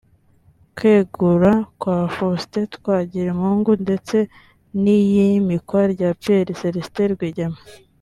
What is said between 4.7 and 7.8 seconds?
n’iyimikwa rya Pierre celestin Rwigema